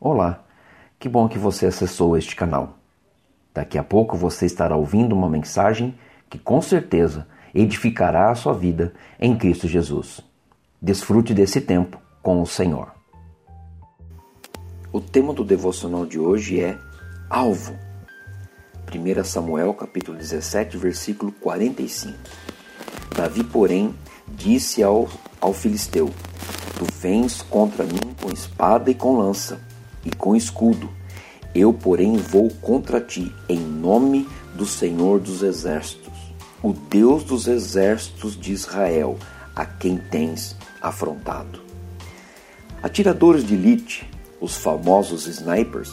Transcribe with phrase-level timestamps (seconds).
[0.00, 0.44] Olá,
[0.96, 2.78] que bom que você acessou este canal.
[3.52, 5.98] Daqui a pouco você estará ouvindo uma mensagem
[6.30, 10.20] que com certeza edificará a sua vida em Cristo Jesus.
[10.80, 12.92] Desfrute desse tempo com o Senhor.
[14.92, 16.78] O tema do devocional de hoje é
[17.28, 17.76] alvo.
[18.94, 22.16] 1 Samuel capítulo 17, versículo 45.
[23.16, 23.92] Davi, porém,
[24.28, 25.08] disse ao,
[25.40, 26.08] ao filisteu:
[26.78, 29.66] Tu vens contra mim com espada e com lança
[30.04, 30.88] e com escudo.
[31.54, 36.12] Eu, porém, vou contra ti, em nome do Senhor dos Exércitos,
[36.62, 39.16] o Deus dos exércitos de Israel,
[39.54, 41.60] a quem tens afrontado.
[42.82, 44.08] Atiradores de elite,
[44.40, 45.92] os famosos snipers,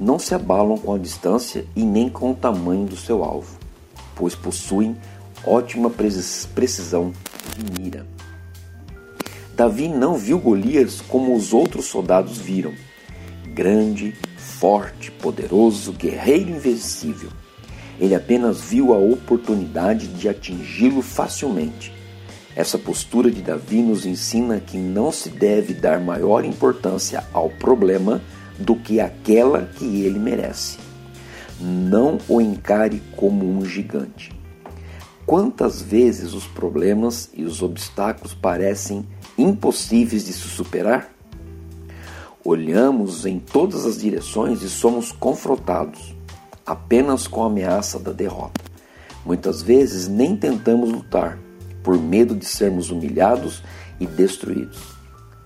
[0.00, 3.58] não se abalam com a distância e nem com o tamanho do seu alvo,
[4.14, 4.96] pois possuem
[5.44, 7.12] ótima precisão
[7.56, 8.06] de mira.
[9.54, 12.72] Davi não viu Golias como os outros soldados viram
[13.54, 17.30] grande, forte, poderoso, guerreiro invencível.
[18.00, 21.92] Ele apenas viu a oportunidade de atingi-lo facilmente.
[22.54, 28.20] Essa postura de Davi nos ensina que não se deve dar maior importância ao problema
[28.58, 30.78] do que aquela que ele merece.
[31.60, 34.32] Não o encare como um gigante.
[35.24, 39.06] Quantas vezes os problemas e os obstáculos parecem
[39.38, 41.12] impossíveis de se superar?
[42.44, 46.12] Olhamos em todas as direções e somos confrontados
[46.66, 48.60] apenas com a ameaça da derrota.
[49.24, 51.38] Muitas vezes nem tentamos lutar,
[51.84, 53.62] por medo de sermos humilhados
[54.00, 54.80] e destruídos.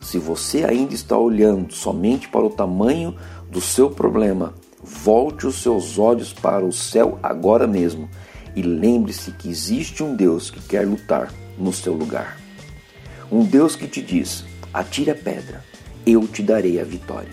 [0.00, 3.14] Se você ainda está olhando somente para o tamanho
[3.50, 8.08] do seu problema, volte os seus olhos para o céu agora mesmo
[8.54, 12.38] e lembre-se que existe um Deus que quer lutar no seu lugar.
[13.30, 15.62] Um Deus que te diz: atire a pedra
[16.06, 17.32] eu te darei a vitória.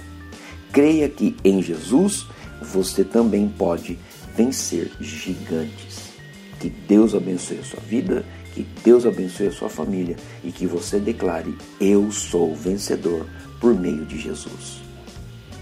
[0.71, 2.25] Creia que em Jesus
[2.61, 3.99] você também pode
[4.35, 6.11] vencer gigantes.
[6.59, 10.99] Que Deus abençoe a sua vida, que Deus abençoe a sua família e que você
[10.99, 13.27] declare: Eu sou vencedor
[13.61, 14.81] por meio de Jesus.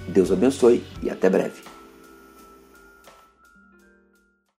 [0.07, 1.70] Deus abençoe e até breve.